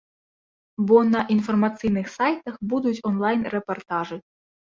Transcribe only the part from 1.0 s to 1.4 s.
на